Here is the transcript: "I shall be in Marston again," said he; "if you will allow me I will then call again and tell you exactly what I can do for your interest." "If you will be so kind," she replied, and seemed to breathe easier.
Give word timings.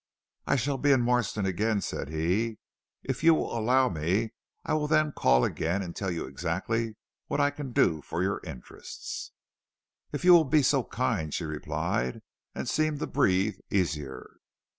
"I 0.47 0.55
shall 0.55 0.79
be 0.79 0.91
in 0.91 1.01
Marston 1.03 1.45
again," 1.45 1.79
said 1.79 2.09
he; 2.09 2.57
"if 3.03 3.23
you 3.23 3.35
will 3.35 3.55
allow 3.55 3.87
me 3.87 4.33
I 4.65 4.73
will 4.73 4.87
then 4.87 5.11
call 5.11 5.43
again 5.45 5.83
and 5.83 5.95
tell 5.95 6.09
you 6.09 6.25
exactly 6.25 6.95
what 7.27 7.39
I 7.39 7.51
can 7.51 7.71
do 7.71 8.01
for 8.01 8.23
your 8.23 8.41
interest." 8.43 9.31
"If 10.11 10.25
you 10.25 10.33
will 10.33 10.45
be 10.45 10.63
so 10.63 10.83
kind," 10.85 11.31
she 11.31 11.43
replied, 11.45 12.23
and 12.55 12.67
seemed 12.67 12.97
to 12.99 13.05
breathe 13.05 13.57
easier. 13.69 14.37